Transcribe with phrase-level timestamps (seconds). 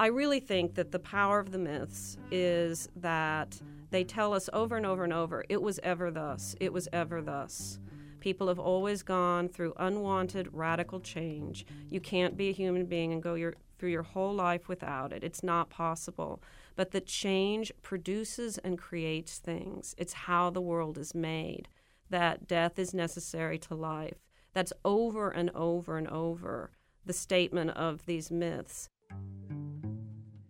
[0.00, 3.60] I really think that the power of the myths is that
[3.90, 7.20] they tell us over and over and over it was ever thus, it was ever
[7.20, 7.80] thus.
[8.20, 11.66] People have always gone through unwanted radical change.
[11.90, 15.24] You can't be a human being and go your, through your whole life without it.
[15.24, 16.42] It's not possible.
[16.76, 19.96] But the change produces and creates things.
[19.98, 21.66] It's how the world is made.
[22.08, 24.18] That death is necessary to life.
[24.52, 26.70] That's over and over and over
[27.04, 28.88] the statement of these myths.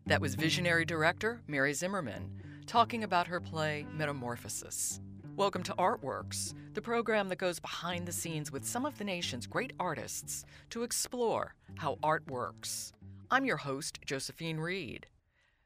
[0.08, 2.30] That was visionary director Mary Zimmerman
[2.66, 5.00] talking about her play Metamorphosis.
[5.36, 9.46] Welcome to Artworks, the program that goes behind the scenes with some of the nation's
[9.46, 12.94] great artists to explore how art works.
[13.30, 15.08] I'm your host, Josephine Reed.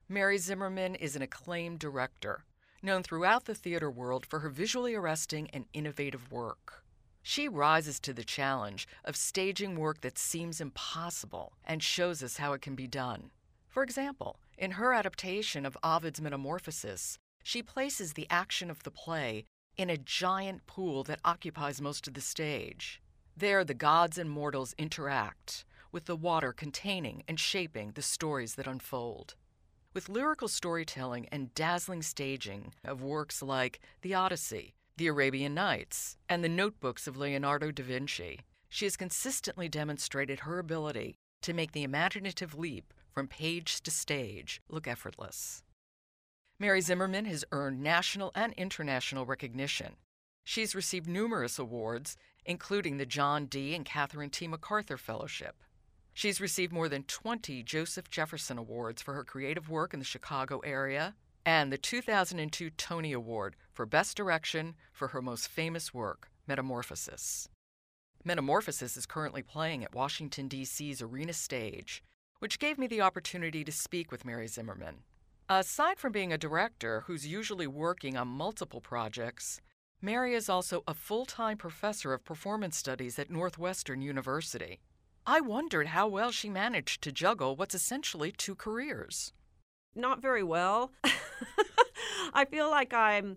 [0.08, 2.42] Mary Zimmerman is an acclaimed director,
[2.82, 6.82] known throughout the theater world for her visually arresting and innovative work.
[7.22, 12.54] She rises to the challenge of staging work that seems impossible and shows us how
[12.54, 13.30] it can be done.
[13.72, 19.46] For example, in her adaptation of Ovid's Metamorphosis, she places the action of the play
[19.78, 23.00] in a giant pool that occupies most of the stage.
[23.34, 28.66] There, the gods and mortals interact, with the water containing and shaping the stories that
[28.66, 29.36] unfold.
[29.94, 36.44] With lyrical storytelling and dazzling staging of works like The Odyssey, The Arabian Nights, and
[36.44, 41.84] the notebooks of Leonardo da Vinci, she has consistently demonstrated her ability to make the
[41.84, 45.62] imaginative leap from page to stage look effortless.
[46.58, 49.96] Mary Zimmerman has earned national and international recognition.
[50.44, 53.74] She's received numerous awards, including the John D.
[53.74, 54.48] and Catherine T.
[54.48, 55.62] MacArthur Fellowship.
[56.14, 60.60] She's received more than 20 Joseph Jefferson Awards for her creative work in the Chicago
[60.60, 67.48] area and the 2002 Tony Award for Best Direction for her most famous work, Metamorphosis.
[68.24, 72.04] Metamorphosis is currently playing at Washington, D.C.'s Arena Stage,
[72.42, 74.96] which gave me the opportunity to speak with Mary Zimmerman.
[75.48, 79.60] Aside from being a director who's usually working on multiple projects,
[80.00, 84.80] Mary is also a full time professor of performance studies at Northwestern University.
[85.24, 89.32] I wondered how well she managed to juggle what's essentially two careers.
[89.94, 90.90] Not very well.
[92.34, 93.36] I feel like I'm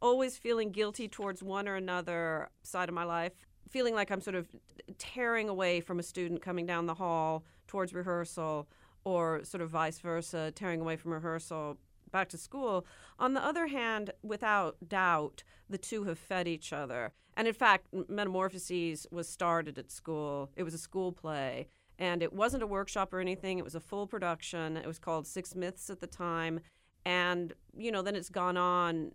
[0.00, 4.36] always feeling guilty towards one or another side of my life, feeling like I'm sort
[4.36, 4.48] of
[4.98, 8.68] tearing away from a student coming down the hall towards rehearsal
[9.04, 11.78] or sort of vice versa, tearing away from rehearsal
[12.10, 12.86] back to school.
[13.18, 17.12] On the other hand, without doubt, the two have fed each other.
[17.36, 20.50] And in fact, Metamorphoses was started at school.
[20.56, 21.68] It was a school play.
[21.98, 24.76] And it wasn't a workshop or anything, it was a full production.
[24.76, 26.60] It was called Six Myths at the time.
[27.04, 29.12] And, you know, then it's gone on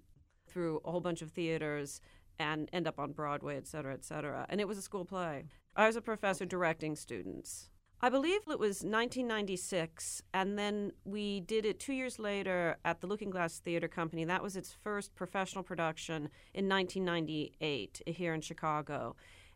[0.48, 2.02] through a whole bunch of theaters
[2.40, 4.46] and end up on Broadway, et cetera, et cetera.
[4.50, 5.46] And it was a school play.
[5.76, 7.70] I was a professor directing students.
[8.04, 13.06] I believe it was 1996, and then we did it two years later at the
[13.06, 14.26] Looking Glass Theater Company.
[14.26, 19.16] That was its first professional production in 1998 here in Chicago.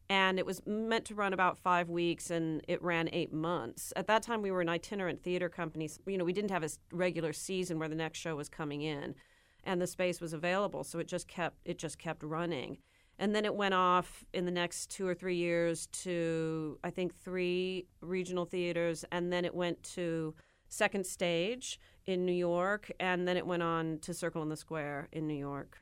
[0.10, 3.92] And it was meant to run about five weeks, and it ran eight months.
[3.96, 5.90] At that time, we were an itinerant theater company.
[6.06, 9.16] You know, we didn't have a regular season where the next show was coming in,
[9.66, 12.78] and the space was available, so it just kept it just kept running.
[13.18, 17.16] And then it went off in the next two or three years to, I think,
[17.16, 19.06] three regional theaters.
[19.12, 20.36] And then it went to
[20.68, 22.92] Second Stage in New York.
[23.00, 25.82] And then it went on to Circle in the Square in New York.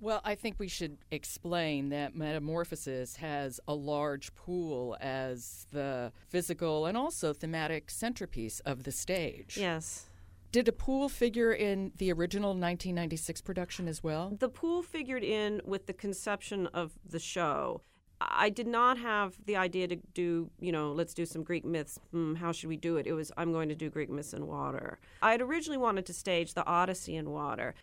[0.00, 6.86] Well, I think we should explain that Metamorphosis has a large pool as the physical
[6.86, 9.56] and also thematic centerpiece of the stage.
[9.58, 10.06] Yes.
[10.54, 14.36] Did a pool figure in the original 1996 production as well?
[14.38, 17.80] The pool figured in with the conception of the show.
[18.20, 21.98] I did not have the idea to do, you know, let's do some Greek myths.
[22.12, 23.08] Hmm, how should we do it?
[23.08, 25.00] It was, I'm going to do Greek myths in water.
[25.20, 27.74] I had originally wanted to stage the Odyssey in water.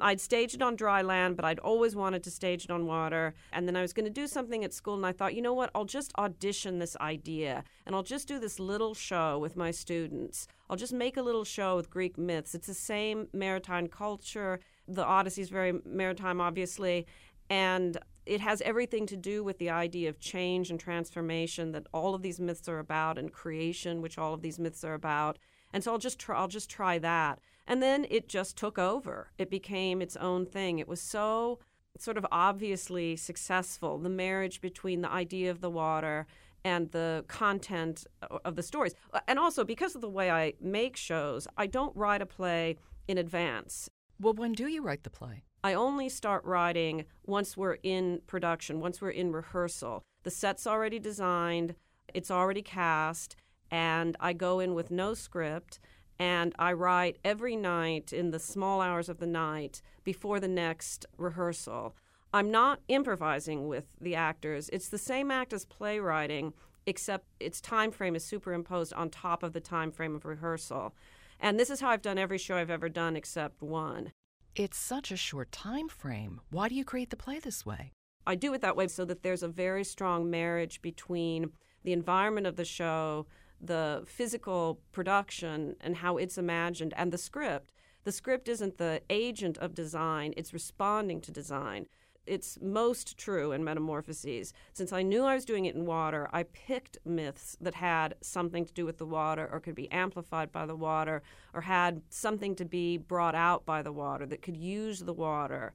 [0.00, 3.34] I'd stage it on dry land, but I'd always wanted to stage it on water.
[3.52, 5.54] And then I was going to do something at school, and I thought, you know
[5.54, 5.70] what?
[5.74, 10.46] I'll just audition this idea, and I'll just do this little show with my students.
[10.70, 12.54] I'll just make a little show with Greek myths.
[12.54, 14.60] It's the same maritime culture.
[14.86, 17.06] The Odyssey is very maritime, obviously.
[17.50, 22.14] And it has everything to do with the idea of change and transformation that all
[22.14, 25.38] of these myths are about, and creation, which all of these myths are about.
[25.72, 27.40] And so I'll just try, I'll just try that.
[27.68, 29.30] And then it just took over.
[29.36, 30.78] It became its own thing.
[30.78, 31.58] It was so
[31.98, 36.26] sort of obviously successful, the marriage between the idea of the water
[36.64, 38.06] and the content
[38.44, 38.94] of the stories.
[39.12, 42.76] Uh, and also because of the way I make shows, I don't write a play
[43.06, 43.90] in advance.
[44.18, 45.44] Well, when do you write the play?
[45.62, 50.02] I only start writing once we're in production, once we're in rehearsal.
[50.22, 51.74] The set's already designed,
[52.14, 53.36] it's already cast,
[53.70, 55.78] and I go in with no script
[56.18, 61.06] and I write every night in the small hours of the night before the next
[61.16, 61.94] rehearsal.
[62.32, 64.68] I'm not improvising with the actors.
[64.72, 66.52] It's the same act as playwriting,
[66.86, 70.94] except its time frame is superimposed on top of the time frame of rehearsal.
[71.40, 74.12] And this is how I've done every show I've ever done except one.
[74.54, 76.40] It's such a short time frame.
[76.50, 77.92] Why do you create the play this way?
[78.26, 81.52] I do it that way so that there's a very strong marriage between
[81.84, 83.26] the environment of the show,
[83.60, 87.72] the physical production and how it's imagined, and the script.
[88.04, 91.86] The script isn't the agent of design, it's responding to design.
[92.26, 94.52] It's most true in Metamorphoses.
[94.74, 98.66] Since I knew I was doing it in water, I picked myths that had something
[98.66, 101.22] to do with the water or could be amplified by the water
[101.54, 105.72] or had something to be brought out by the water that could use the water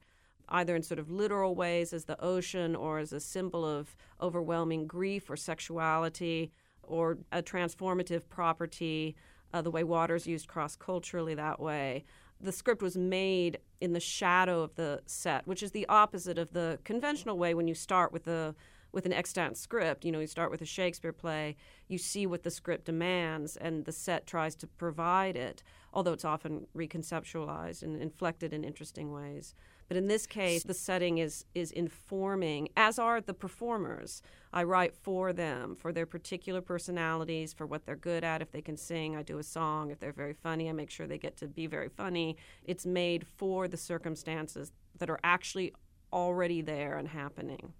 [0.48, 4.86] either in sort of literal ways as the ocean or as a symbol of overwhelming
[4.86, 6.52] grief or sexuality
[6.88, 9.16] or a transformative property,
[9.52, 12.04] uh, the way water is used cross culturally that way.
[12.40, 16.52] The script was made in the shadow of the set, which is the opposite of
[16.52, 18.54] the conventional way when you start with a
[18.92, 20.04] with an extant script.
[20.04, 21.56] You know, you start with a Shakespeare play,
[21.88, 26.24] you see what the script demands, and the set tries to provide it, although it's
[26.24, 29.54] often reconceptualized and inflected in interesting ways.
[29.88, 34.22] But in this case, the setting is is informing, as are the performers.
[34.52, 38.42] I write for them, for their particular personalities, for what they're good at.
[38.42, 39.90] If they can sing, I do a song.
[39.90, 42.36] If they're very funny, I make sure they get to be very funny.
[42.64, 45.72] It's made for the circumstances that are actually
[46.12, 47.72] already there and happening.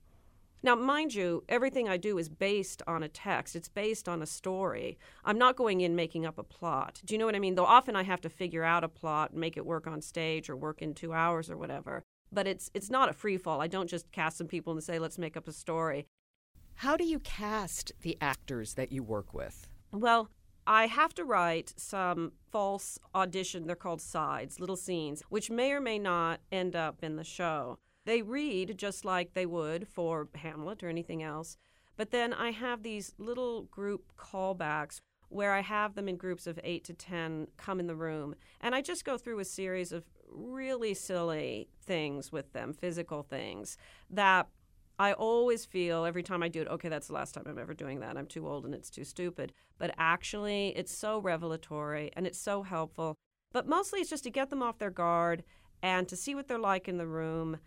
[0.65, 3.55] Now, mind you, everything I do is based on a text.
[3.55, 4.97] It's based on a story.
[5.23, 7.03] I'm not going in making up a plot.
[7.05, 7.55] Do you know what I mean?
[7.55, 10.49] Though often I have to figure out a plot and make it work on stage
[10.49, 12.03] or work in two hours or whatever.
[12.33, 13.61] But it's it's not a free fall.
[13.61, 16.07] I don't just cast some people and say, let's make up a story.
[16.77, 19.69] How do you cast the actors that you work with?
[19.93, 20.31] Well,
[20.67, 25.81] I have to write some false audition, they're called sides, little scenes, which may or
[25.81, 27.77] may not end up in the show.
[28.05, 31.57] They read just like they would for Hamlet or anything else.
[31.97, 36.61] But then I have these little group callbacks where I have them in groups of
[36.63, 38.35] eight to 10 come in the room.
[38.61, 43.77] And I just go through a series of really silly things with them, physical things
[44.11, 44.49] that
[44.99, 47.75] I always feel every time I do it, okay, that's the last time I'm ever
[47.75, 48.17] doing that.
[48.17, 49.53] I'm too old and it's too stupid.
[49.79, 53.17] But actually, it's so revelatory and it's so helpful.
[53.53, 55.43] But mostly it's just to get them off their guard
[55.83, 57.59] and to see what they're like in the room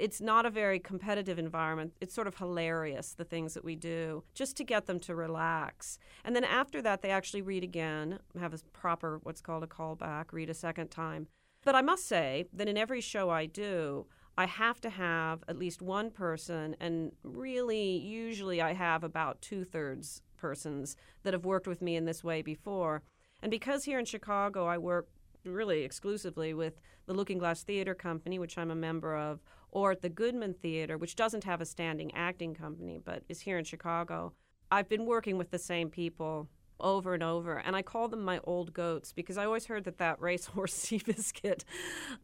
[0.00, 1.92] it's not a very competitive environment.
[2.00, 5.98] It's sort of hilarious, the things that we do, just to get them to relax.
[6.24, 10.32] And then after that, they actually read again, have a proper, what's called a callback,
[10.32, 11.28] read a second time.
[11.64, 14.06] But I must say that in every show I do,
[14.38, 19.64] I have to have at least one person, and really, usually, I have about two
[19.64, 23.02] thirds persons that have worked with me in this way before.
[23.42, 25.08] And because here in Chicago, I work
[25.44, 29.40] really exclusively with the Looking Glass Theater Company, which I'm a member of,
[29.72, 33.58] or at the Goodman Theater, which doesn't have a standing acting company but is here
[33.58, 34.32] in Chicago.
[34.70, 38.40] I've been working with the same people over and over, and I call them my
[38.44, 41.64] old goats because I always heard that that racehorse Seabiscuit,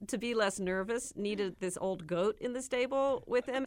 [0.06, 3.66] to be less nervous, needed this old goat in the stable with him.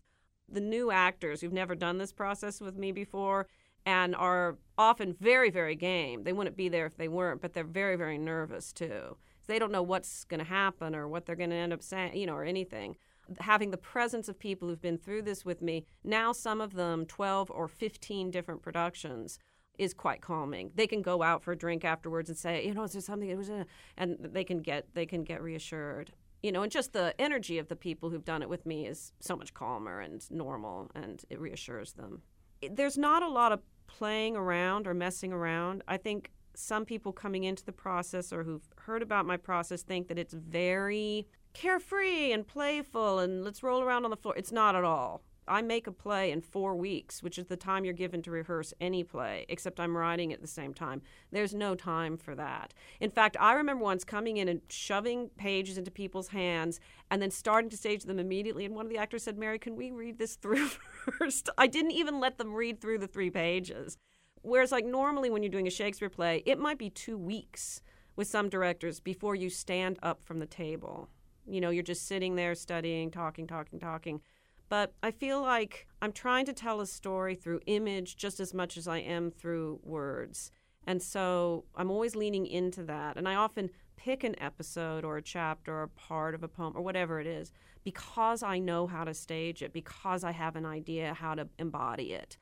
[0.52, 3.48] The new actors who've never done this process with me before
[3.86, 6.24] and are often very, very game.
[6.24, 9.18] They wouldn't be there if they weren't, but they're very, very nervous too.
[9.48, 12.16] They don't know what's going to happen or what they're going to end up saying,
[12.16, 12.96] you know, or anything
[13.40, 17.06] having the presence of people who've been through this with me, now some of them
[17.06, 19.40] 12 or 15 different productions,
[19.80, 20.72] is quite calming.
[20.76, 23.30] They can go out for a drink afterwards and say, you know, is there something?
[23.30, 23.50] It was,
[23.98, 26.12] and they can get they can get reassured.
[26.44, 29.14] You know, and just the energy of the people who've done it with me is
[29.20, 32.22] so much calmer and normal, and it reassures them.
[32.70, 35.84] There's not a lot of playing around or messing around.
[35.88, 40.08] I think some people coming into the process or who've heard about my process think
[40.10, 41.26] that it's very
[41.60, 44.34] carefree and playful and let's roll around on the floor.
[44.38, 45.22] It's not at all.
[45.46, 48.74] I make a play in four weeks, which is the time you're given to rehearse
[48.80, 51.02] any play, except I'm writing at the same time.
[51.32, 52.74] There's no time for that.
[53.02, 56.80] In fact, I remember once coming in and shoving pages into people's hands
[57.12, 58.64] and then starting to stage them immediately.
[58.64, 60.68] And one of the actors said, Mary, can we read this through
[61.18, 61.50] first?
[61.58, 63.98] I didn't even let them read through the three pages.
[64.44, 67.82] Whereas, like, normally when you're doing a Shakespeare play, it might be two weeks
[68.16, 71.10] with some directors before you stand up from the table.
[71.50, 74.22] You know, you're just sitting there studying, talking, talking, talking.
[74.70, 78.78] But I feel like I'm trying to tell a story through image just as much
[78.78, 80.52] as I am through words.
[80.86, 83.18] And so I'm always leaning into that.
[83.18, 86.74] And I often pick an episode or a chapter or a part of a poem
[86.76, 87.52] or whatever it is
[87.84, 92.14] because I know how to stage it, because I have an idea how to embody
[92.14, 92.38] it.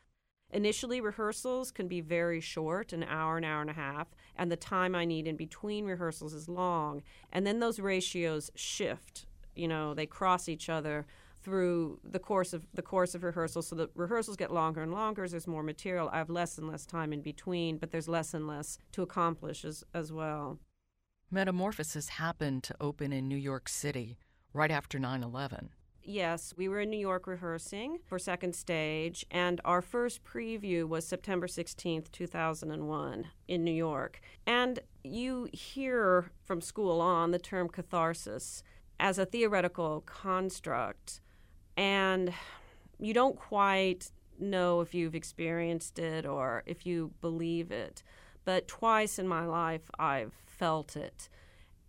[0.52, 4.56] Initially, rehearsals can be very short, an hour, an hour and a half, and the
[4.56, 7.04] time I need in between rehearsals is long.
[7.32, 9.26] And then those ratios shift.
[9.56, 11.06] You know, they cross each other
[11.42, 13.68] through the course of the course of rehearsals.
[13.68, 16.10] So the rehearsals get longer and longer as there's more material.
[16.12, 19.66] I have less and less time in between, but there's less and less to accomplish
[19.66, 20.60] as, as well.
[21.30, 24.18] Metamorphosis happened to open in New York City
[24.54, 25.70] right after 9 11.
[26.10, 31.06] Yes, we were in New York rehearsing for second stage, and our first preview was
[31.06, 34.22] September 16th, 2001, in New York.
[34.46, 38.64] And you hear from school on the term catharsis
[39.02, 41.20] as a theoretical construct,
[41.76, 42.32] and
[43.02, 44.10] you don't quite
[44.40, 48.02] know if you've experienced it or if you believe it.
[48.46, 51.28] But twice in my life, I've felt it.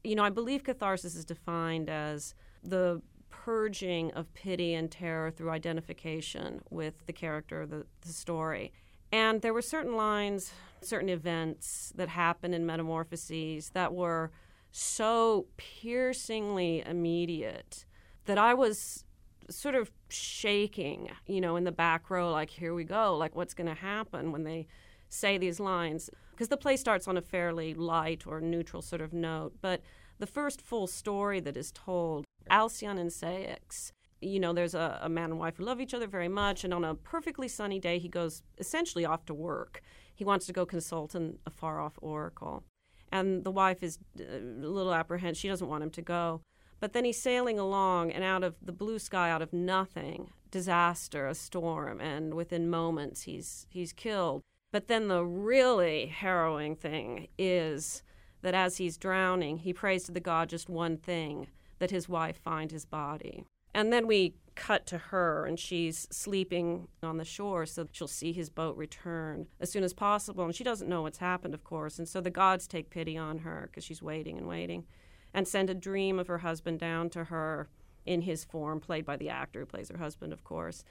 [0.03, 2.35] You know, I believe catharsis is defined as
[2.65, 3.01] the
[3.49, 8.71] purging of pity and terror through identification with the character of the, the story.
[9.11, 10.53] And there were certain lines,
[10.83, 14.33] certain events that happened in Metamorphoses that were
[14.71, 17.87] so piercingly immediate
[18.27, 19.07] that I was
[19.49, 23.55] sort of shaking, you know, in the back row, like, here we go, like, what's
[23.55, 24.67] going to happen when they
[25.09, 26.11] say these lines?
[26.33, 29.55] Because the play starts on a fairly light or neutral sort of note.
[29.63, 29.81] But
[30.19, 33.93] the first full story that is told Alcyone and Ceyx.
[34.21, 36.75] You know, there's a, a man and wife who love each other very much, and
[36.75, 39.81] on a perfectly sunny day, he goes essentially off to work.
[40.15, 42.65] He wants to go consult in a far off oracle.
[43.13, 45.41] And the wife is uh, a little apprehensive.
[45.41, 46.43] She doesn't want him to go.
[46.81, 51.27] But then he's sailing along, and out of the blue sky, out of nothing, disaster,
[51.27, 54.43] a storm, and within moments he's he's killed.
[54.71, 58.03] But then the really harrowing thing is
[58.43, 62.39] that as he's drowning, he prays to the god just one thing that his wife
[62.39, 63.45] find his body.
[63.75, 68.33] And then we cut to her, and she's sleeping on the shore, so she'll see
[68.33, 70.45] his boat return as soon as possible.
[70.45, 71.99] And she doesn't know what's happened, of course.
[71.99, 74.85] And so the gods take pity on her because she's waiting and waiting
[75.33, 77.69] and send a dream of her husband down to her
[78.07, 80.83] in his form, played by the actor who plays her husband, of course.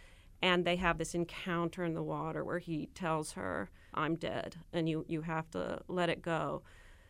[0.42, 4.88] And they have this encounter in the water where he tells her, I'm dead, and
[4.88, 6.62] you, you have to let it go.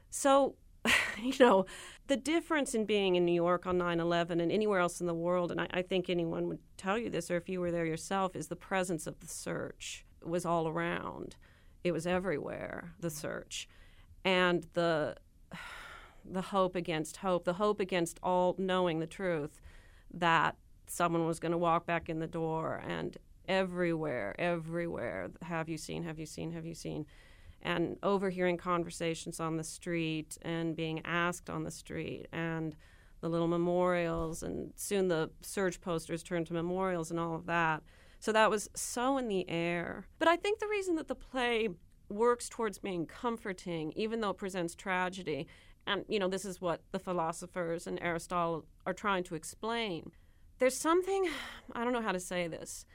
[0.09, 0.55] So
[1.21, 1.65] you know,
[2.07, 5.13] the difference in being in New York on 9 11 and anywhere else in the
[5.13, 7.85] world, and I, I, think anyone would tell you this, or if you were there
[7.85, 10.05] yourself, is the presence of the search.
[10.21, 11.35] It was all around,
[11.83, 13.67] it was everywhere, the search.
[14.23, 15.15] And the,
[16.25, 19.61] the hope against hope, the hope against all knowing the truth
[20.13, 20.55] that
[20.87, 23.17] someone was going to walk back in the door and
[23.47, 27.05] everywhere, everywhere, have you seen, have you seen, have you seen?
[27.67, 32.77] And overhearing conversations on the street and being asked on the street and
[33.19, 37.83] the little memorials and soon the surge posters turned to memorials and all of that.
[38.21, 40.07] So that was so in the air.
[40.17, 41.67] But I think the reason that the play
[42.07, 45.45] works towards being comforting, even though it presents tragedy,
[45.85, 50.13] and you know, this is what the philosophers and Aristotle are trying to explain.
[50.59, 51.29] There's something,
[51.73, 52.85] I don't know how to say this.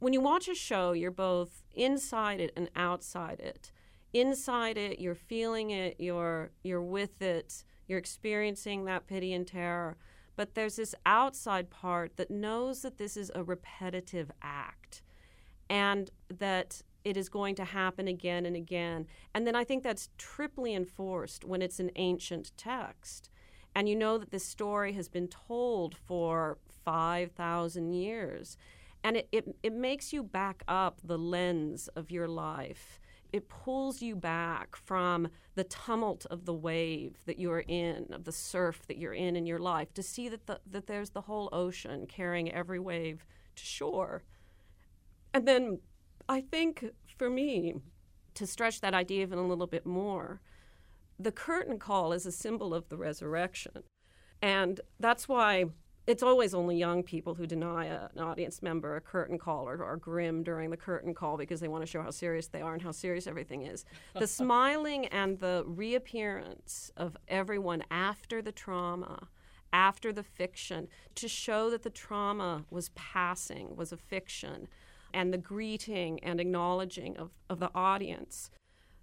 [0.00, 3.70] When you watch a show, you're both inside it and outside it
[4.12, 9.96] inside it, you're feeling it, you're you're with it, you're experiencing that pity and terror.
[10.36, 15.02] But there's this outside part that knows that this is a repetitive act
[15.68, 19.06] and that it is going to happen again and again.
[19.34, 23.30] And then I think that's triply enforced when it's an ancient text.
[23.74, 28.56] And you know that this story has been told for 5,000 years.
[29.02, 33.00] And it, it, it makes you back up the lens of your life
[33.32, 38.32] it pulls you back from the tumult of the wave that you're in, of the
[38.32, 41.48] surf that you're in in your life, to see that the, that there's the whole
[41.52, 43.24] ocean carrying every wave
[43.56, 44.22] to shore.
[45.32, 45.80] And then
[46.28, 46.84] I think
[47.16, 47.74] for me,
[48.34, 50.40] to stretch that idea even a little bit more,
[51.18, 53.82] the curtain call is a symbol of the resurrection.
[54.40, 55.66] And that's why
[56.06, 59.84] it's always only young people who deny a, an audience member a curtain call or
[59.84, 62.72] are grim during the curtain call because they want to show how serious they are
[62.72, 63.84] and how serious everything is.
[64.14, 69.28] The smiling and the reappearance of everyone after the trauma,
[69.72, 74.68] after the fiction, to show that the trauma was passing, was a fiction,
[75.12, 78.50] and the greeting and acknowledging of, of the audience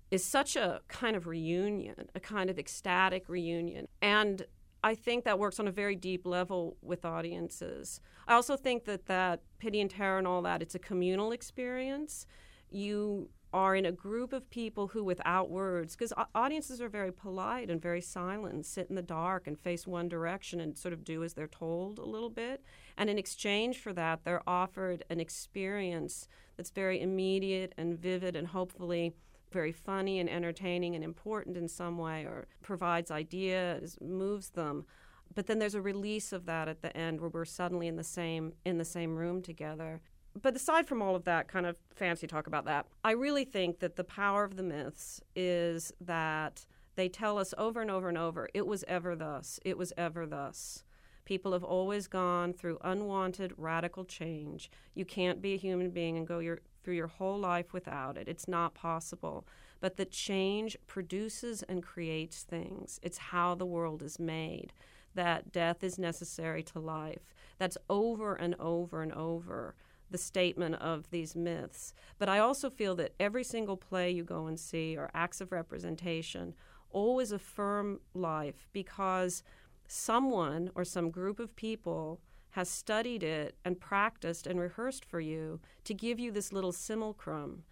[0.10, 3.88] is such a kind of reunion, a kind of ecstatic reunion.
[4.02, 4.46] And
[4.84, 8.00] I think that works on a very deep level with audiences.
[8.28, 12.26] I also think that that pity and terror and all that it's a communal experience.
[12.70, 17.70] You are in a group of people who, without words, because audiences are very polite
[17.70, 21.04] and very silent, and sit in the dark and face one direction and sort of
[21.04, 22.62] do as they're told a little bit.
[22.98, 28.48] And in exchange for that, they're offered an experience that's very immediate and vivid and
[28.48, 29.14] hopefully
[29.58, 34.86] very funny and entertaining and important in some way or provides ideas, moves them.
[35.34, 38.04] But then there's a release of that at the end where we're suddenly in the
[38.04, 40.00] same in the same room together.
[40.40, 43.80] But aside from all of that kind of fancy talk about that, I really think
[43.80, 48.18] that the power of the myths is that they tell us over and over and
[48.18, 50.84] over, it was ever thus, it was ever thus.
[51.28, 54.72] People have always gone through unwanted radical change.
[54.96, 58.30] You can't be a human being and go your, through your whole life without it.
[58.30, 59.46] It's not possible.
[59.82, 63.02] But the change produces and creates things.
[63.04, 64.72] It's how the world is made.
[65.16, 67.34] That death is necessary to life.
[67.58, 69.76] That's over and over and over
[70.10, 71.92] the statement of these myths.
[72.20, 75.52] But I also feel that every single play you go and see or acts of
[75.52, 76.54] representation
[76.90, 79.44] always affirm life because
[79.88, 82.20] someone or some group of people
[82.52, 87.64] has studied it and practiced and rehearsed for you to give you this little simulacrum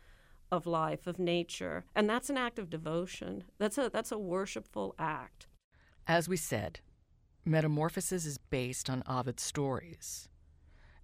[0.52, 1.86] of life, of nature.
[1.96, 3.46] And that's an act of devotion.
[3.58, 5.48] That's a that's a worshipful act.
[6.08, 6.82] As we said,
[7.46, 10.30] Metamorphosis is based on Ovid's stories.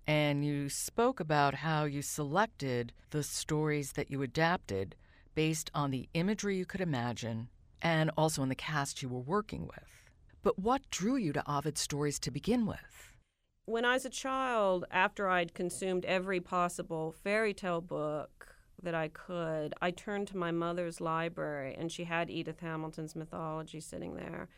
[0.08, 4.96] And you spoke about how you selected the stories that you adapted
[5.36, 7.50] based on the imagery you could imagine
[7.82, 10.01] and also on the cast you were working with.
[10.44, 13.12] But what drew you to Ovid's stories to begin with?
[13.66, 19.08] When I was a child, after I'd consumed every possible fairy tale book that I
[19.10, 24.50] could, I turned to my mother's library and she had Edith Hamilton's mythology sitting there.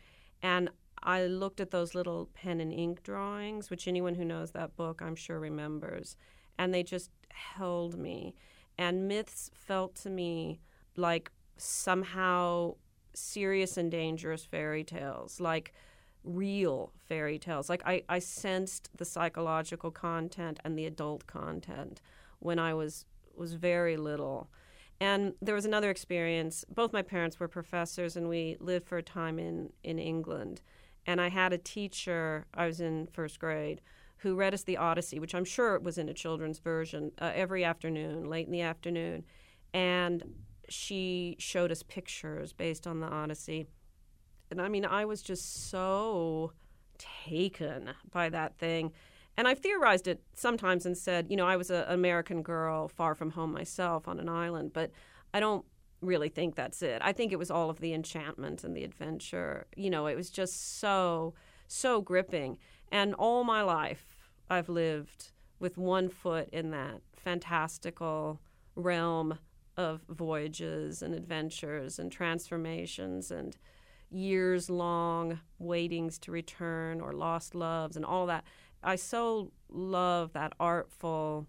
[0.42, 0.70] And
[1.02, 5.02] I looked at those little pen and ink drawings, which anyone who knows that book,
[5.02, 6.16] I'm sure, remembers.
[6.58, 8.34] And they just held me.
[8.78, 10.60] And myths felt to me
[10.96, 12.76] like somehow
[13.14, 15.72] serious and dangerous fairy tales, like
[16.24, 17.68] real fairy tales.
[17.68, 22.00] Like I, I sensed the psychological content and the adult content
[22.38, 23.06] when I was
[23.36, 24.48] was very little.
[25.00, 26.64] And there was another experience.
[26.72, 30.62] Both my parents were professors, and we lived for a time in, in England.
[31.06, 33.80] And I had a teacher, I was in first grade,
[34.18, 37.32] who read us the Odyssey, which I'm sure it was in a children's version, uh,
[37.34, 39.24] every afternoon, late in the afternoon.
[39.74, 40.22] And
[40.68, 43.66] she showed us pictures based on the Odyssey.
[44.50, 46.52] And I mean, I was just so
[46.98, 48.92] taken by that thing.
[49.36, 53.14] And I've theorized it sometimes and said, you know, I was an American girl far
[53.14, 54.92] from home myself on an island, but
[55.32, 55.64] I don't
[56.00, 57.00] really think that's it.
[57.02, 59.66] I think it was all of the enchantment and the adventure.
[59.76, 61.34] You know, it was just so,
[61.66, 62.58] so gripping.
[62.92, 68.40] And all my life, I've lived with one foot in that fantastical
[68.76, 69.38] realm
[69.76, 73.56] of voyages and adventures and transformations and
[74.10, 78.44] years long waitings to return or lost loves and all that.
[78.82, 81.46] I so love that artful,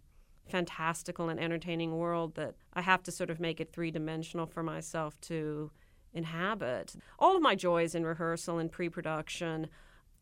[0.48, 4.64] fantastical, and entertaining world that I have to sort of make it three dimensional for
[4.64, 5.72] myself to
[6.14, 6.96] inhabit.
[7.20, 9.68] All of my joys in rehearsal and pre production,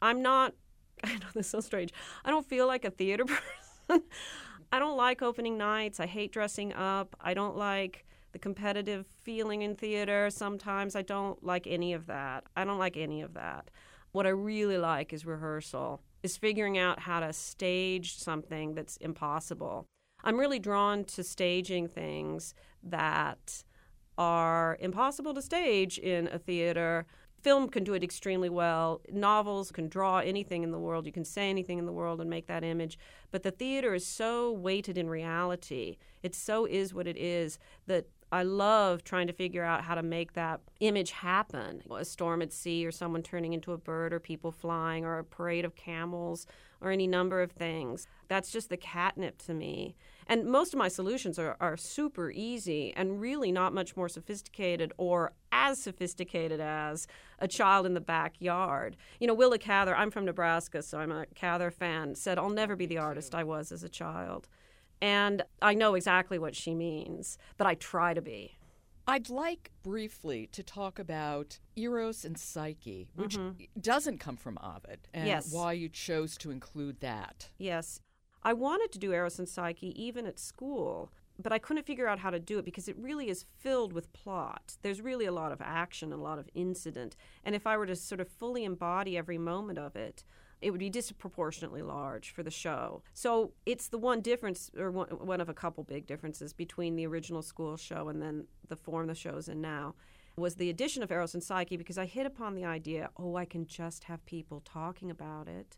[0.02, 0.54] I'm not,
[1.04, 1.94] I know this is so strange,
[2.26, 3.26] I don't feel like a theater
[3.88, 4.04] person.
[4.74, 6.00] I don't like opening nights.
[6.00, 7.16] I hate dressing up.
[7.22, 10.32] I don't like the competitive feeling in theater.
[10.32, 12.46] Sometimes I don't like any of that.
[12.58, 13.70] I don't like any of that.
[14.14, 19.86] What I really like is rehearsal, is figuring out how to stage something that's impossible.
[20.24, 23.64] I'm really drawn to staging things that
[24.18, 27.06] are impossible to stage in a theater
[27.44, 29.02] film can do it extremely well.
[29.12, 31.06] Novels can draw anything in the world.
[31.06, 32.98] You can say anything in the world and make that image.
[33.32, 35.98] But the theater is so weighted in reality.
[36.24, 40.02] It so is what it is that I love trying to figure out how to
[40.02, 41.84] make that image happen.
[41.92, 45.24] A storm at sea, or someone turning into a bird, or people flying, or a
[45.24, 46.48] parade of camels,
[46.84, 48.06] or any number of things.
[48.28, 49.96] That's just the catnip to me.
[50.28, 54.94] And most of my solutions are, are super easy and really not much more sophisticated
[54.98, 57.08] or as sophisticated as
[57.40, 58.96] a child in the backyard.
[59.20, 62.76] You know, Willa Cather, I'm from Nebraska, so I'm a Cather fan, said, I'll never
[62.76, 64.48] be the artist I was as a child.
[65.02, 68.58] And I know exactly what she means, but I try to be.
[69.08, 73.64] I'd like briefly to talk about Eros and Psyche, which mm-hmm.
[73.80, 75.52] doesn't come from Ovid, and yes.
[75.52, 77.50] why you chose to include that.
[77.58, 78.00] Yes.
[78.44, 81.12] I wanted to do Eros and Psyche even at school,
[81.42, 84.14] but I couldn't figure out how to do it because it really is filled with
[84.14, 84.78] plot.
[84.82, 87.16] There's really a lot of action and a lot of incident.
[87.44, 90.24] And if I were to sort of fully embody every moment of it,
[90.64, 93.04] it would be disproportionately large for the show.
[93.14, 97.42] So it's the one difference, or one, of a couple big differences between the original
[97.42, 99.94] school show and then the form the show's in now
[100.38, 103.46] was the addition of Eros and Psyche because I hit upon the idea, oh, I
[103.46, 105.76] can just have people talking about it.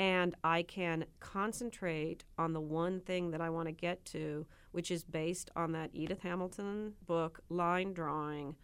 [0.00, 4.90] and I can concentrate on the one thing that I want to get to, which
[4.90, 8.56] is based on that Edith Hamilton book, line drawing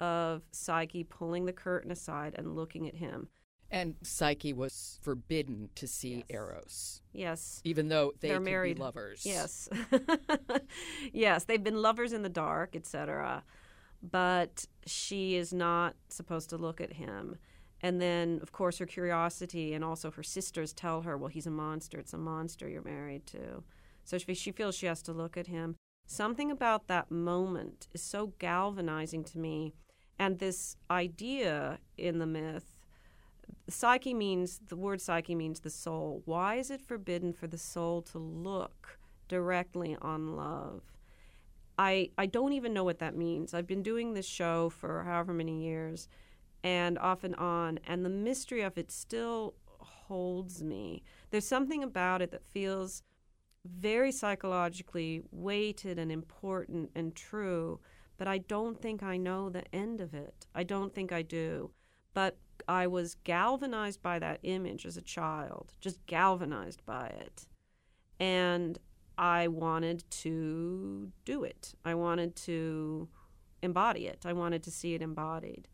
[0.00, 3.28] of Psyche pulling the curtain aside and looking at him.
[3.70, 6.24] And Psyche was forbidden to see Yes.
[6.28, 7.60] Eros, Yes.
[7.64, 8.76] even though they They're could married.
[8.76, 9.24] be lovers.
[9.24, 9.68] Yes.
[11.12, 13.44] yes, they've been lovers in the dark, etc.
[14.02, 17.36] But she is not supposed to look at him.
[17.82, 21.50] And then, of course, her curiosity and also her sisters tell her, well, he's a
[21.50, 21.98] monster.
[21.98, 23.62] It's a monster you're married to.
[24.04, 25.76] So she, she feels she has to look at him.
[26.06, 29.74] Something about that moment is so galvanizing to me.
[30.18, 32.64] And this idea in the myth
[33.68, 36.22] psyche means the word psyche means the soul.
[36.24, 40.82] Why is it forbidden for the soul to look directly on love?
[41.78, 43.54] I I don't even know what that means.
[43.54, 46.08] I've been doing this show for however many years
[46.62, 51.02] and off and on and the mystery of it still holds me.
[51.30, 53.02] There's something about it that feels
[53.64, 57.80] very psychologically weighted and important and true,
[58.16, 60.46] but I don't think I know the end of it.
[60.54, 61.70] I don't think I do.
[62.14, 62.36] But
[62.70, 67.48] I was galvanized by that image as a child, just galvanized by it.
[68.20, 68.78] And
[69.18, 71.74] I wanted to do it.
[71.84, 73.08] I wanted to
[73.60, 74.24] embody it.
[74.24, 75.66] I wanted to see it embodied.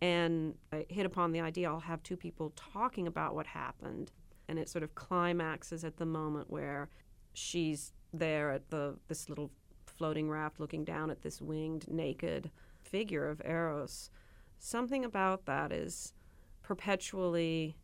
[0.00, 4.10] And I hit upon the idea I'll have two people talking about what happened.
[4.48, 6.88] And it sort of climaxes at the moment where
[7.34, 9.50] she's there at the this little
[9.84, 12.50] floating raft looking down at this winged naked
[12.82, 14.08] figure of Eros.
[14.58, 16.14] Something about that is
[16.70, 17.74] perpetually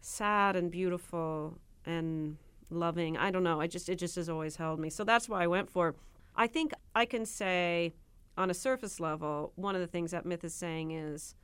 [0.00, 2.36] sad and beautiful and
[2.68, 3.16] loving.
[3.16, 3.60] I don't know.
[3.60, 4.90] I just it just has always held me.
[4.90, 5.94] So that's why I went for.
[6.34, 7.94] I think I can say
[8.36, 11.36] on a surface level, one of the things that myth is saying is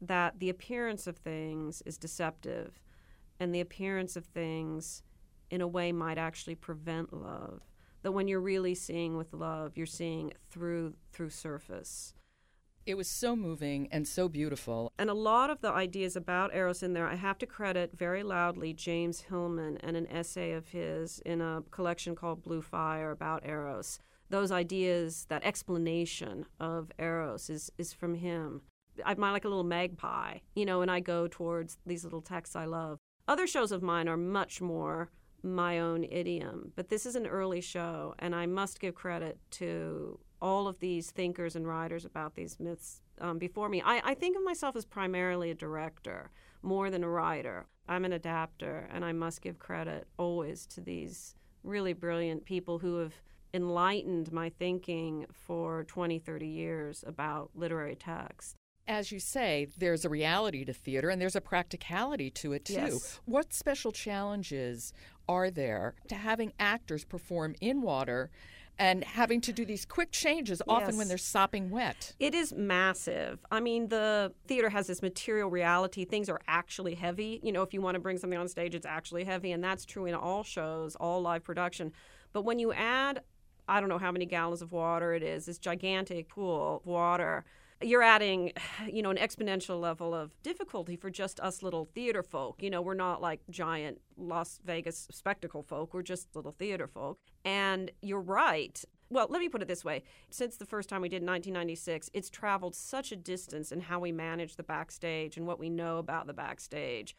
[0.00, 2.80] that the appearance of things is deceptive
[3.38, 5.04] and the appearance of things
[5.48, 7.60] in a way might actually prevent love.
[8.02, 12.14] That when you're really seeing with love, you're seeing through through surface.
[12.86, 14.92] It was so moving and so beautiful.
[14.98, 18.22] And a lot of the ideas about Eros in there, I have to credit very
[18.22, 23.46] loudly James Hillman and an essay of his in a collection called Blue Fire about
[23.46, 23.98] Eros.
[24.28, 28.60] Those ideas, that explanation of Eros is, is from him.
[29.04, 32.66] I'm like a little magpie, you know, and I go towards these little texts I
[32.66, 32.98] love.
[33.26, 35.10] Other shows of mine are much more
[35.42, 40.18] my own idiom, but this is an early show, and I must give credit to
[40.44, 43.80] all of these thinkers and writers about these myths um, before me.
[43.82, 46.30] I, I think of myself as primarily a director
[46.62, 47.64] more than a writer.
[47.88, 52.98] I'm an adapter, and I must give credit always to these really brilliant people who
[52.98, 53.14] have
[53.54, 58.54] enlightened my thinking for 20, 30 years about literary text.
[58.86, 62.74] As you say, there's a reality to theater and there's a practicality to it too.
[62.74, 63.20] Yes.
[63.24, 64.92] What special challenges
[65.26, 68.30] are there to having actors perform in water
[68.78, 72.14] and having to do these quick changes often when they're sopping wet?
[72.18, 73.44] It is massive.
[73.50, 76.04] I mean, the theater has this material reality.
[76.04, 77.40] Things are actually heavy.
[77.42, 79.52] You know, if you want to bring something on stage, it's actually heavy.
[79.52, 81.92] And that's true in all shows, all live production.
[82.32, 83.20] But when you add,
[83.68, 87.44] I don't know how many gallons of water it is, this gigantic pool of water,
[87.84, 88.52] you're adding,
[88.90, 92.62] you know, an exponential level of difficulty for just us little theater folk.
[92.62, 95.94] You know, we're not like giant Las Vegas spectacle folk.
[95.94, 97.18] We're just little theater folk.
[97.44, 98.82] And you're right.
[99.10, 100.02] Well, let me put it this way.
[100.30, 104.00] Since the first time we did in 1996, it's traveled such a distance in how
[104.00, 107.14] we manage the backstage and what we know about the backstage.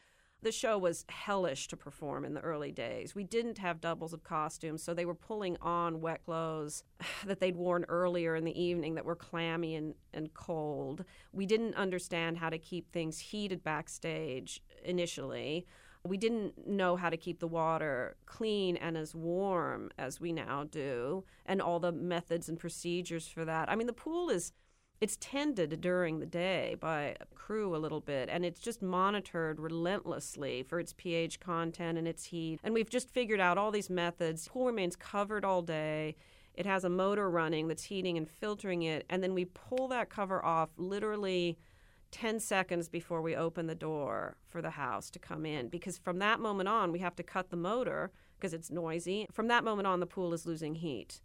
[0.46, 3.16] The show was hellish to perform in the early days.
[3.16, 6.84] We didn't have doubles of costumes, so they were pulling on wet clothes
[7.26, 11.04] that they'd worn earlier in the evening that were clammy and, and cold.
[11.34, 15.66] We didn't understand how to keep things heated backstage initially.
[16.04, 20.66] We didn't know how to keep the water clean and as warm as we now
[20.66, 23.68] do, and all the methods and procedures for that.
[23.68, 24.52] I mean, the pool is
[25.02, 29.60] it's tended during the day by a crew a little bit and it's just monitored
[29.60, 32.60] relentlessly for its pH content and its heat.
[32.64, 34.48] And we've just figured out all these methods.
[34.48, 36.16] pool remains covered all day.
[36.54, 40.10] It has a motor running that's heating and filtering it and then we pull that
[40.10, 41.58] cover off literally
[42.12, 46.20] 10 seconds before we open the door for the house to come in because from
[46.20, 49.28] that moment on we have to cut the motor because it's noisy.
[49.34, 51.20] From that moment on the pool is losing heat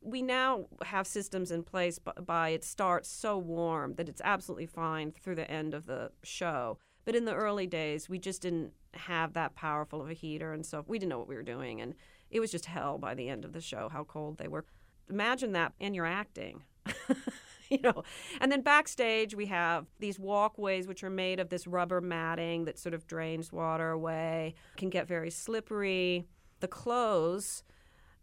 [0.00, 5.12] we now have systems in place by it starts so warm that it's absolutely fine
[5.12, 6.78] through the end of the show.
[7.04, 10.64] But in the early days, we just didn't have that powerful of a heater, and
[10.64, 11.94] so we didn't know what we were doing, and
[12.30, 14.64] it was just hell by the end of the show how cold they were.
[15.08, 16.64] Imagine that, and you're acting.
[17.70, 18.02] you know.
[18.40, 22.78] And then backstage, we have these walkways which are made of this rubber matting that
[22.78, 26.26] sort of drains water away, can get very slippery.
[26.60, 27.62] The clothes,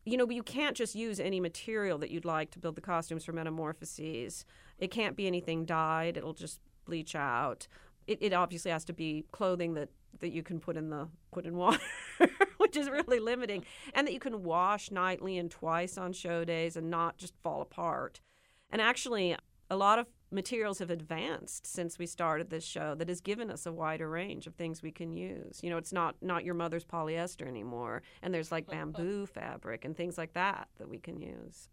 [0.05, 2.81] you know, but you can't just use any material that you'd like to build the
[2.81, 4.45] costumes for metamorphoses.
[4.77, 7.67] It can't be anything dyed, it'll just bleach out.
[8.05, 9.89] It, it obviously has to be clothing that,
[10.19, 11.79] that you can put in the put in water,
[12.57, 13.65] which is really limiting,
[13.95, 17.61] and that you can wash nightly and twice on show days and not just fall
[17.61, 18.21] apart.
[18.69, 19.35] And actually,
[19.71, 23.65] a lot of materials have advanced since we started this show that has given us
[23.65, 25.59] a wider range of things we can use.
[25.63, 29.95] You know, it's not not your mother's polyester anymore, and there's like bamboo fabric and
[29.95, 31.69] things like that that we can use.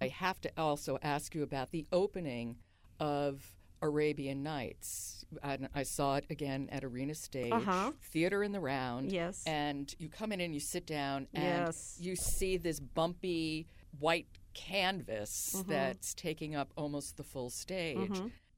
[0.00, 2.56] I have to also ask you about the opening
[3.00, 3.42] of
[3.82, 5.24] Arabian Nights.
[5.42, 7.92] I, I saw it again at Arena Stage, Uh-huh.
[8.02, 9.12] theater in the round.
[9.12, 9.42] Yes.
[9.46, 11.96] And you come in and you sit down and Yes.
[12.00, 13.66] you see this bumpy
[13.98, 15.70] white canvas Mm-hmm.
[15.70, 18.10] that's taking up almost the full stage.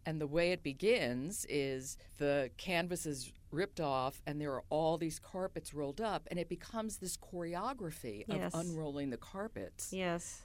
[0.06, 4.96] And the way it begins is the canvas is ripped off and there are all
[4.96, 8.54] these carpets rolled up and it becomes this choreography Yes.
[8.54, 10.42] of unrolling the carpets Yes.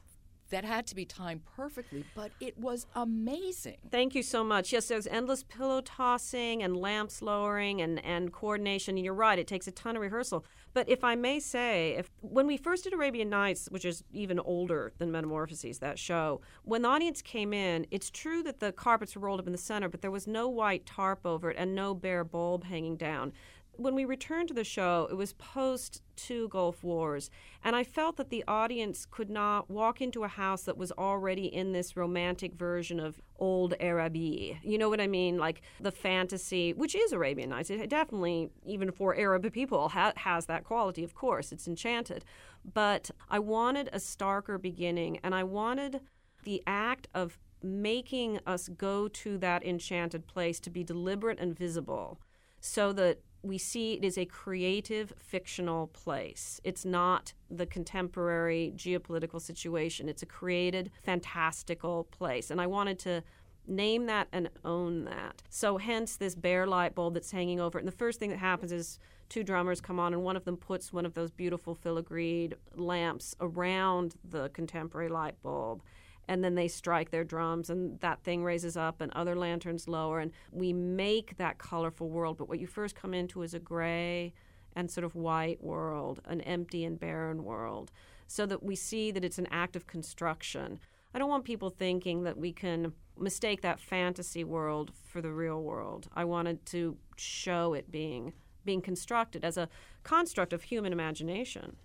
[0.53, 3.77] That had to be timed perfectly, but it was amazing.
[3.89, 4.71] Thank you so much.
[4.71, 8.95] Yes, there's endless pillow tossing and lamps lowering and, and coordination.
[8.95, 10.45] And you're right, it takes a ton of rehearsal.
[10.73, 14.39] But if I may say, if when we first did Arabian Nights, which is even
[14.39, 19.15] older than Metamorphoses, that show, when the audience came in, it's true that the carpets
[19.15, 21.73] were rolled up in the center, but there was no white tarp over it and
[21.73, 23.33] no bare bulb hanging down.
[23.75, 27.31] When we returned to the show, it was post two Gulf Wars,
[27.63, 31.45] and I felt that the audience could not walk into a house that was already
[31.45, 34.59] in this romantic version of old Araby.
[34.61, 35.39] You know what I mean?
[35.39, 37.71] Like the fantasy, which is Arabian Nights.
[37.71, 41.51] It definitely, even for Arab people, ha- has that quality, of course.
[41.51, 42.23] It's enchanted.
[42.63, 46.01] But I wanted a starker beginning, and I wanted
[46.43, 52.19] the act of making us go to that enchanted place to be deliberate and visible
[52.59, 56.61] so that we see it is a creative fictional place.
[56.63, 60.07] It's not the contemporary geopolitical situation.
[60.07, 62.49] It's a created fantastical place.
[62.49, 63.23] And I wanted to
[63.67, 65.43] name that and own that.
[65.49, 67.81] So hence this bare light bulb that's hanging over it.
[67.81, 68.97] And the first thing that happens is
[69.29, 73.35] two drummers come on and one of them puts one of those beautiful filigreed lamps
[73.41, 75.81] around the contemporary light bulb
[76.27, 80.19] and then they strike their drums and that thing raises up and other lanterns lower
[80.19, 82.37] and we make that colorful world.
[82.37, 84.33] But what you first come into is a gray
[84.75, 87.91] and sort of white world an empty and barren world
[88.27, 90.79] so that we see that it's an act of construction.
[91.13, 95.61] I don't want people thinking that we can mistake that fantasy world for the real
[95.61, 96.07] world.
[96.15, 98.33] I wanted to show it being
[98.65, 99.67] being constructed as a
[100.03, 101.75] construct of human imagination.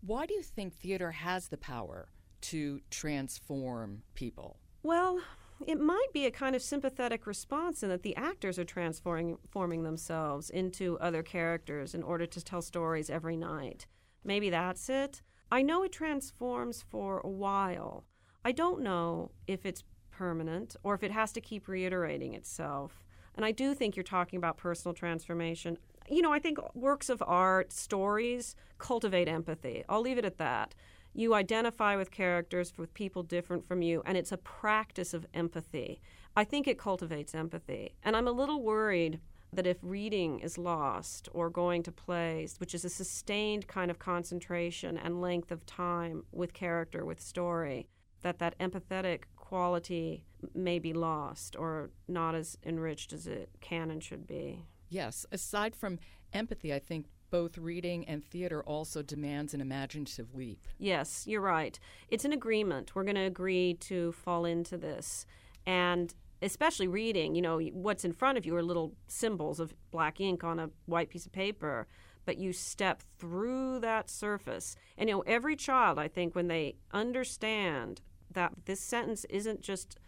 [0.00, 2.08] Why do you think theater has the power
[2.44, 4.58] to transform people?
[4.82, 5.20] Well,
[5.66, 10.50] it might be a kind of sympathetic response in that the actors are transforming themselves
[10.50, 13.86] into other characters in order to tell stories every night.
[14.24, 15.22] Maybe that's it.
[15.50, 18.04] I know it transforms for a while.
[18.44, 23.04] I don't know if it's permanent or if it has to keep reiterating itself.
[23.36, 25.78] And I do think you're talking about personal transformation.
[26.08, 29.84] You know, I think works of art, stories cultivate empathy.
[29.88, 30.74] I'll leave it at that
[31.14, 36.00] you identify with characters with people different from you and it's a practice of empathy.
[36.36, 37.94] I think it cultivates empathy.
[38.02, 39.20] And i'm a little worried
[39.52, 44.00] that if reading is lost or going to plays which is a sustained kind of
[44.00, 47.86] concentration and length of time with character with story
[48.22, 50.24] that that empathetic quality
[50.54, 54.64] may be lost or not as enriched as it can and should be.
[54.88, 55.98] Yes, aside from
[56.32, 60.68] empathy, I think both reading and theater also demands an imaginative leap.
[60.78, 61.80] Yes, you're right.
[62.06, 62.94] It's an agreement.
[62.94, 65.26] We're going to agree to fall into this.
[65.66, 70.20] And especially reading, you know, what's in front of you are little symbols of black
[70.20, 71.88] ink on a white piece of paper,
[72.24, 74.76] but you step through that surface.
[74.96, 79.98] And, you know, every child, I think, when they understand that this sentence isn't just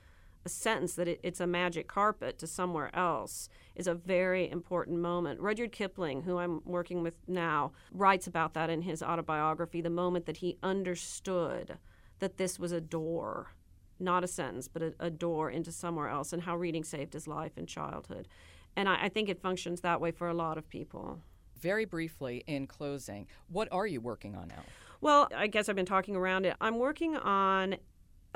[0.47, 5.01] a sentence that it, it's a magic carpet to somewhere else is a very important
[5.01, 5.41] moment.
[5.41, 10.25] Rudyard Kipling, who I'm working with now, writes about that in his autobiography the moment
[10.27, 11.79] that he understood
[12.21, 13.55] that this was a door,
[13.99, 17.27] not a sentence, but a, a door into somewhere else, and how reading saved his
[17.27, 18.29] life in childhood.
[18.77, 21.19] And I, I think it functions that way for a lot of people.
[21.61, 24.63] Very briefly, in closing, what are you working on now?
[25.01, 26.55] Well, I guess I've been talking around it.
[26.61, 27.77] I'm working on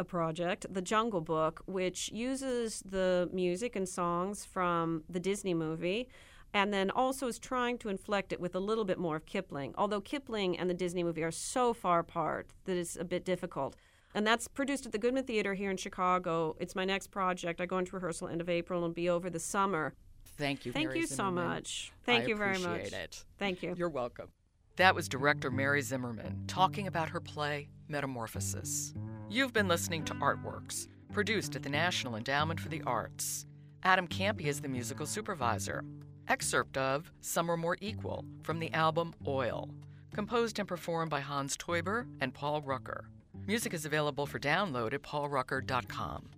[0.01, 6.09] a project, The Jungle Book, which uses the music and songs from the Disney movie
[6.53, 9.73] and then also is trying to inflect it with a little bit more of Kipling.
[9.79, 13.77] Although Kipling and the Disney movie are so far apart that it's a bit difficult.
[14.15, 16.57] And that's produced at the Goodman Theater here in Chicago.
[16.59, 17.61] It's my next project.
[17.61, 19.95] I go into rehearsal end of April and be over the summer.
[20.37, 20.73] Thank you.
[20.73, 21.93] Thank Mary you so much.
[22.05, 22.93] Thank I you very appreciate much.
[22.93, 23.25] It.
[23.39, 23.75] Thank you.
[23.77, 24.29] You're welcome.
[24.77, 28.95] That was director Mary Zimmerman talking about her play Metamorphosis.
[29.33, 33.47] You've been listening to Artworks, produced at the National Endowment for the Arts.
[33.85, 35.85] Adam Kampe is the musical supervisor.
[36.27, 39.71] Excerpt of Some Are More Equal from the album Oil,
[40.13, 43.05] composed and performed by Hans Teuber and Paul Rucker.
[43.47, 46.29] Music is available for download at paulrucker.com.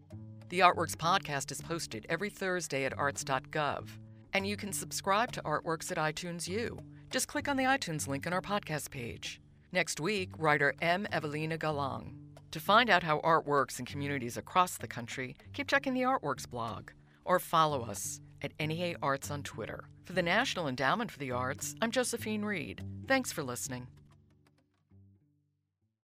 [0.50, 3.87] The Artworks podcast is posted every Thursday at arts.gov,
[4.35, 6.78] and you can subscribe to Artworks at iTunes U.
[7.09, 9.40] Just click on the iTunes link on our podcast page.
[9.72, 11.07] Next week, writer M.
[11.11, 12.22] Evelina Galang.
[12.53, 16.49] To find out how art works in communities across the country, keep checking the Artworks
[16.49, 16.91] blog
[17.25, 19.85] or follow us at NEA Arts on Twitter.
[20.05, 22.85] For the National Endowment for the Arts, I'm Josephine Reed.
[23.09, 23.87] Thanks for listening.